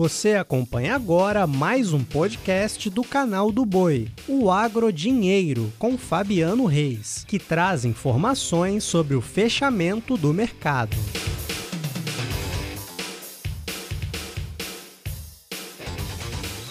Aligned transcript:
Você 0.00 0.32
acompanha 0.32 0.94
agora 0.94 1.46
mais 1.46 1.92
um 1.92 2.02
podcast 2.02 2.88
do 2.88 3.04
canal 3.04 3.52
do 3.52 3.66
Boi, 3.66 4.08
o 4.26 4.50
Agro 4.50 4.90
Dinheiro, 4.90 5.70
com 5.78 5.98
Fabiano 5.98 6.64
Reis, 6.64 7.22
que 7.28 7.38
traz 7.38 7.84
informações 7.84 8.82
sobre 8.82 9.14
o 9.14 9.20
fechamento 9.20 10.16
do 10.16 10.32
mercado. 10.32 10.96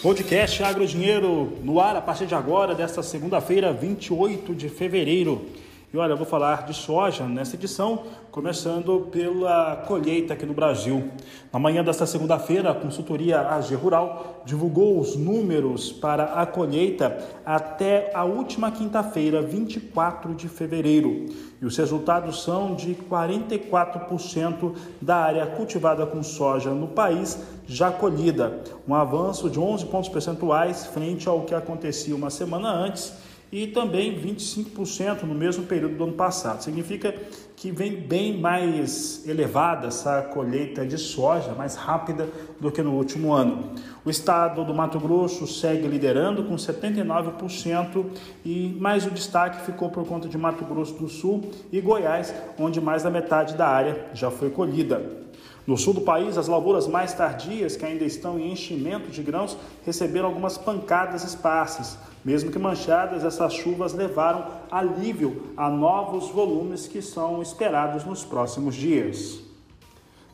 Podcast 0.01 0.63
Agro 0.63 0.87
Dinheiro 0.87 1.59
no 1.63 1.79
ar 1.79 1.95
a 1.95 2.01
partir 2.01 2.25
de 2.25 2.33
agora, 2.33 2.73
desta 2.73 3.03
segunda-feira, 3.03 3.71
28 3.71 4.55
de 4.55 4.69
fevereiro. 4.69 5.45
E 5.91 5.97
olha, 5.97 6.11
eu 6.11 6.17
vou 6.17 6.25
falar 6.25 6.67
de 6.67 6.73
soja 6.75 7.23
nessa 7.23 7.55
edição, 7.55 8.03
começando 8.29 9.07
pela 9.11 9.75
colheita 9.87 10.35
aqui 10.35 10.45
no 10.45 10.53
Brasil. 10.53 11.09
Na 11.51 11.57
manhã 11.57 11.83
desta 11.83 12.05
segunda-feira, 12.05 12.69
a 12.69 12.75
consultoria 12.75 13.41
AG 13.41 13.73
Rural 13.73 14.43
divulgou 14.45 14.99
os 14.99 15.15
números 15.15 15.91
para 15.91 16.25
a 16.25 16.45
colheita 16.45 17.17
até 17.43 18.11
a 18.13 18.23
última 18.23 18.69
quinta-feira, 18.69 19.41
24 19.41 20.35
de 20.35 20.47
fevereiro. 20.47 21.25
E 21.59 21.65
os 21.65 21.75
resultados 21.75 22.43
são 22.43 22.75
de 22.75 22.93
44% 22.93 24.75
da 25.01 25.15
área 25.15 25.47
cultivada 25.47 26.05
com 26.05 26.21
soja 26.21 26.69
no 26.69 26.89
país 26.89 27.35
já 27.65 27.89
colhida, 27.89 28.61
um 28.87 28.93
avanço 28.93 29.49
de 29.49 29.59
11 29.59 29.87
pontos 29.87 30.09
percentuais 30.09 30.85
frente 30.85 31.27
ao 31.27 31.41
que 31.41 31.55
acontecia 31.55 32.15
uma 32.15 32.29
semana 32.29 32.69
antes 32.69 33.11
e 33.51 33.67
também 33.67 34.19
25% 34.19 35.23
no 35.23 35.33
mesmo 35.33 35.65
período 35.65 35.95
do 35.95 36.03
ano 36.03 36.13
passado. 36.13 36.61
Significa 36.61 37.13
que 37.55 37.71
vem 37.71 37.95
bem 37.95 38.39
mais 38.39 39.27
elevada 39.27 39.87
essa 39.87 40.21
colheita 40.21 40.85
de 40.85 40.97
soja, 40.97 41.53
mais 41.53 41.75
rápida 41.75 42.29
do 42.59 42.71
que 42.71 42.81
no 42.81 42.93
último 42.93 43.33
ano. 43.33 43.71
O 44.05 44.09
estado 44.09 44.63
do 44.63 44.73
Mato 44.73 44.97
Grosso 44.99 45.45
segue 45.45 45.87
liderando 45.87 46.45
com 46.45 46.55
79% 46.55 48.05
e 48.45 48.77
mais 48.79 49.05
o 49.05 49.11
destaque 49.11 49.65
ficou 49.65 49.89
por 49.89 50.07
conta 50.07 50.29
de 50.29 50.37
Mato 50.37 50.63
Grosso 50.63 50.93
do 50.93 51.09
Sul 51.09 51.51
e 51.71 51.81
Goiás, 51.81 52.33
onde 52.57 52.79
mais 52.79 53.03
da 53.03 53.09
metade 53.09 53.55
da 53.55 53.67
área 53.67 54.05
já 54.13 54.31
foi 54.31 54.49
colhida. 54.49 55.28
No 55.69 55.77
sul 55.77 55.93
do 55.93 56.01
país, 56.01 56.35
as 56.35 56.47
lavouras 56.47 56.87
mais 56.87 57.13
tardias, 57.13 57.75
que 57.75 57.85
ainda 57.85 58.03
estão 58.03 58.39
em 58.39 58.51
enchimento 58.51 59.11
de 59.11 59.21
grãos, 59.21 59.55
receberam 59.85 60.25
algumas 60.25 60.57
pancadas 60.57 61.23
esparsas. 61.23 61.95
Mesmo 62.25 62.49
que 62.49 62.57
manchadas, 62.57 63.23
essas 63.23 63.53
chuvas 63.53 63.93
levaram 63.93 64.47
alívio 64.71 65.53
a 65.55 65.69
novos 65.69 66.31
volumes 66.31 66.87
que 66.87 67.03
são 67.03 67.39
esperados 67.39 68.03
nos 68.03 68.25
próximos 68.25 68.73
dias. 68.73 69.41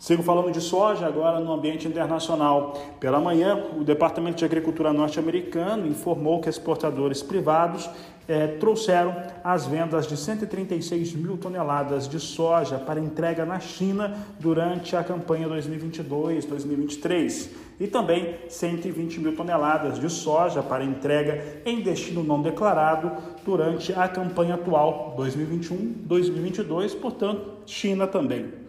Sigo 0.05 0.21
falando 0.21 0.51
de 0.51 0.61
soja 0.61 1.07
agora 1.07 1.39
no 1.39 1.51
ambiente 1.51 1.87
internacional. 1.87 2.79
Pela 2.99 3.19
manhã, 3.19 3.65
o 3.75 3.83
Departamento 3.83 4.37
de 4.37 4.45
Agricultura 4.45 4.93
norte-americano 4.93 5.87
informou 5.87 6.39
que 6.39 6.47
exportadores 6.47 7.23
privados 7.23 7.89
eh, 8.27 8.49
trouxeram 8.59 9.15
as 9.43 9.65
vendas 9.65 10.05
de 10.05 10.15
136 10.15 11.15
mil 11.15 11.39
toneladas 11.39 12.07
de 12.07 12.19
soja 12.19 12.77
para 12.77 12.99
entrega 12.99 13.47
na 13.47 13.59
China 13.59 14.15
durante 14.39 14.95
a 14.95 15.03
campanha 15.03 15.49
2022-2023 15.49 17.49
e 17.79 17.87
também 17.87 18.35
120 18.47 19.19
mil 19.19 19.35
toneladas 19.35 19.99
de 19.99 20.11
soja 20.11 20.61
para 20.61 20.83
entrega 20.83 21.63
em 21.65 21.81
destino 21.81 22.23
não 22.23 22.43
declarado 22.43 23.11
durante 23.43 23.91
a 23.91 24.07
campanha 24.07 24.53
atual 24.53 25.15
2021-2022, 25.17 26.95
portanto, 26.99 27.53
China 27.65 28.05
também. 28.05 28.64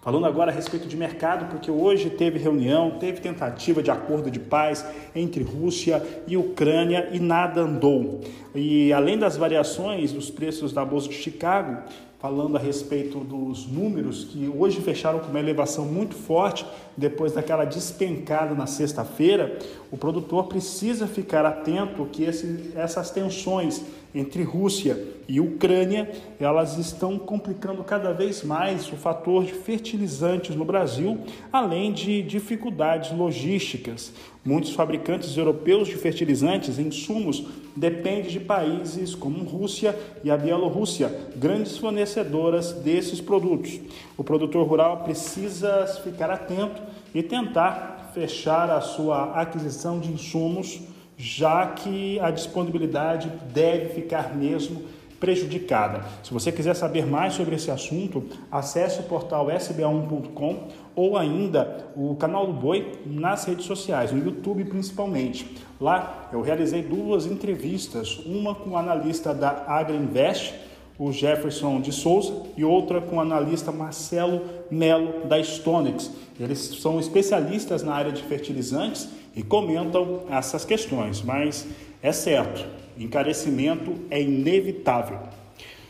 Falando 0.00 0.26
agora 0.26 0.52
a 0.52 0.54
respeito 0.54 0.86
de 0.86 0.96
mercado, 0.96 1.50
porque 1.50 1.70
hoje 1.70 2.08
teve 2.08 2.38
reunião, 2.38 2.98
teve 2.98 3.20
tentativa 3.20 3.82
de 3.82 3.90
acordo 3.90 4.30
de 4.30 4.38
paz 4.38 4.86
entre 5.14 5.42
Rússia 5.42 6.00
e 6.26 6.36
Ucrânia 6.36 7.08
e 7.12 7.18
nada 7.18 7.62
andou. 7.62 8.20
E 8.54 8.92
além 8.92 9.18
das 9.18 9.36
variações 9.36 10.12
dos 10.12 10.30
preços 10.30 10.72
da 10.72 10.84
Bolsa 10.84 11.08
de 11.08 11.14
Chicago, 11.14 11.82
falando 12.18 12.56
a 12.56 12.60
respeito 12.60 13.20
dos 13.20 13.66
números 13.66 14.24
que 14.24 14.48
hoje 14.48 14.80
fecharam 14.80 15.20
com 15.20 15.28
uma 15.28 15.38
elevação 15.38 15.84
muito 15.84 16.16
forte 16.16 16.66
depois 16.96 17.32
daquela 17.32 17.64
despencada 17.64 18.54
na 18.56 18.66
sexta-feira, 18.66 19.56
o 19.90 19.96
produtor 19.96 20.46
precisa 20.46 21.06
ficar 21.06 21.46
atento 21.46 22.04
que 22.10 22.24
esse, 22.24 22.72
essas 22.74 23.10
tensões 23.10 23.82
entre 24.12 24.42
Rússia 24.42 25.00
e 25.28 25.38
Ucrânia, 25.40 26.10
elas 26.40 26.76
estão 26.78 27.18
complicando 27.18 27.84
cada 27.84 28.12
vez 28.12 28.42
mais 28.42 28.90
o 28.90 28.96
fator 28.96 29.44
de 29.44 29.52
fertilizantes 29.52 30.56
no 30.56 30.64
Brasil, 30.64 31.20
além 31.52 31.92
de 31.92 32.22
dificuldades 32.22 33.16
logísticas. 33.16 34.12
Muitos 34.48 34.72
fabricantes 34.72 35.36
europeus 35.36 35.88
de 35.88 35.96
fertilizantes 35.96 36.78
e 36.78 36.82
insumos 36.82 37.44
dependem 37.76 38.30
de 38.30 38.40
países 38.40 39.14
como 39.14 39.44
Rússia 39.44 39.94
e 40.24 40.30
a 40.30 40.38
Bielorrússia, 40.38 41.14
grandes 41.36 41.76
fornecedoras 41.76 42.72
desses 42.72 43.20
produtos. 43.20 43.78
O 44.16 44.24
produtor 44.24 44.66
rural 44.66 45.02
precisa 45.04 45.86
ficar 46.02 46.30
atento 46.30 46.80
e 47.14 47.22
tentar 47.22 48.10
fechar 48.14 48.70
a 48.70 48.80
sua 48.80 49.38
aquisição 49.38 50.00
de 50.00 50.10
insumos, 50.10 50.80
já 51.18 51.66
que 51.66 52.18
a 52.18 52.30
disponibilidade 52.30 53.30
deve 53.52 54.00
ficar 54.00 54.34
mesmo 54.34 54.82
prejudicada. 55.20 56.04
Se 56.22 56.32
você 56.32 56.52
quiser 56.52 56.74
saber 56.74 57.06
mais 57.06 57.34
sobre 57.34 57.56
esse 57.56 57.70
assunto, 57.70 58.24
acesse 58.50 59.00
o 59.00 59.04
portal 59.04 59.46
sba1.com 59.48 60.68
ou 60.94 61.16
ainda 61.16 61.86
o 61.96 62.14
canal 62.16 62.46
do 62.46 62.52
Boi 62.52 63.00
nas 63.06 63.44
redes 63.44 63.66
sociais, 63.66 64.12
no 64.12 64.24
YouTube 64.24 64.64
principalmente. 64.64 65.56
Lá 65.80 66.28
eu 66.32 66.40
realizei 66.40 66.82
duas 66.82 67.26
entrevistas, 67.26 68.18
uma 68.26 68.54
com 68.54 68.70
o 68.70 68.76
analista 68.76 69.32
da 69.32 69.64
Agriinvest, 69.66 70.54
o 70.98 71.12
Jefferson 71.12 71.80
de 71.80 71.92
Souza, 71.92 72.42
e 72.56 72.64
outra 72.64 73.00
com 73.00 73.16
o 73.16 73.20
analista 73.20 73.70
Marcelo 73.70 74.42
Melo 74.70 75.26
da 75.26 75.40
Stonex. 75.40 76.10
Eles 76.38 76.58
são 76.58 76.98
especialistas 76.98 77.82
na 77.82 77.94
área 77.94 78.10
de 78.10 78.22
fertilizantes 78.22 79.08
e 79.36 79.42
comentam 79.42 80.22
essas 80.28 80.64
questões, 80.64 81.22
mas 81.22 81.66
é 82.02 82.10
certo, 82.10 82.66
encarecimento 83.04 83.94
é 84.10 84.20
inevitável. 84.20 85.18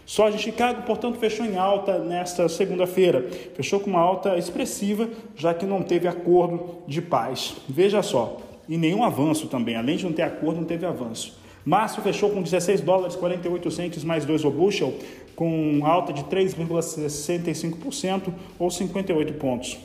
Soja 0.04 0.36
em 0.36 0.40
Chicago, 0.40 0.82
portanto, 0.82 1.18
fechou 1.18 1.44
em 1.44 1.56
alta 1.56 1.98
nesta 1.98 2.48
segunda-feira. 2.48 3.28
Fechou 3.54 3.78
com 3.78 3.90
uma 3.90 4.00
alta 4.00 4.38
expressiva, 4.38 5.08
já 5.36 5.52
que 5.52 5.66
não 5.66 5.82
teve 5.82 6.08
acordo 6.08 6.78
de 6.86 7.02
paz. 7.02 7.56
Veja 7.68 8.02
só, 8.02 8.38
e 8.68 8.78
nenhum 8.78 9.02
avanço 9.02 9.48
também. 9.48 9.74
Além 9.76 9.96
de 9.96 10.04
não 10.04 10.12
ter 10.12 10.22
acordo, 10.22 10.60
não 10.60 10.66
teve 10.66 10.86
avanço. 10.86 11.36
Março 11.64 12.00
fechou 12.00 12.30
com 12.30 12.40
16 12.40 12.80
dólares 12.80 13.16
48 13.16 13.68
centes 13.70 14.02
mais 14.02 14.24
2 14.24 14.46
o 14.46 14.50
bushel, 14.50 14.94
com 15.36 15.80
alta 15.84 16.10
de 16.12 16.24
3,65% 16.24 18.32
ou 18.58 18.70
58 18.70 19.34
pontos. 19.34 19.78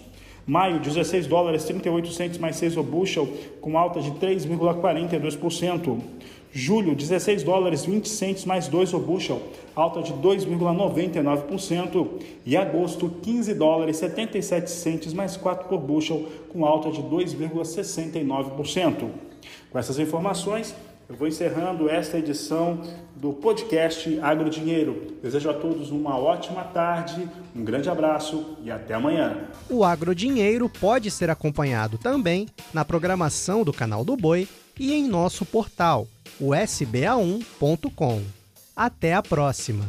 Maio, 0.48 0.80
16 0.80 1.28
dólares 1.28 1.66
38 1.66 2.10
centes 2.12 2.38
mais 2.38 2.56
6 2.56 2.78
o 2.78 2.84
bushel, 2.84 3.28
com 3.60 3.78
alta 3.78 4.00
de 4.02 4.12
3,42%. 4.12 6.00
Julho, 6.56 6.96
16 6.96 7.42
dólares 7.42 7.84
20 7.84 8.08
centes 8.08 8.46
mais 8.46 8.68
2 8.68 8.94
o 8.94 9.00
bushel, 9.00 9.42
alta 9.76 10.04
de 10.04 10.14
2,99%. 10.14 12.08
E 12.46 12.56
agosto, 12.56 13.10
15 13.24 13.56
dólares 13.56 13.98
77 13.98 14.70
centes 14.70 15.14
mais 15.14 15.36
4 15.36 15.68
por 15.68 15.80
bushel, 15.80 16.28
com 16.50 16.64
alta 16.64 16.92
de 16.92 17.02
2,69%. 17.02 19.10
Com 19.72 19.80
essas 19.80 19.98
informações, 19.98 20.76
eu 21.10 21.16
vou 21.16 21.28
encerrando 21.28 21.90
esta 21.90 22.20
edição 22.20 22.82
do 23.16 23.34
podcast 23.34 24.20
Agro 24.22 24.48
Dinheiro. 24.48 25.16
Desejo 25.24 25.50
a 25.50 25.56
todos 25.56 25.90
uma 25.90 26.20
ótima 26.20 26.64
tarde, 26.66 27.28
um 27.56 27.64
grande 27.64 27.90
abraço 27.90 28.58
e 28.64 28.70
até 28.70 28.94
amanhã. 28.94 29.48
O 29.68 29.84
Agro 29.84 30.14
Dinheiro 30.14 30.70
pode 30.70 31.10
ser 31.10 31.32
acompanhado 31.32 31.98
também 31.98 32.48
na 32.72 32.86
programação 32.86 33.64
do 33.64 33.74
canal 33.74 34.06
do 34.06 34.16
Boi 34.16 34.48
e 34.80 34.94
em 34.94 35.08
nosso 35.08 35.46
portal, 35.46 36.08
o 36.40 36.50
sba1.com. 36.50 38.22
Até 38.76 39.14
a 39.14 39.22
próxima! 39.22 39.86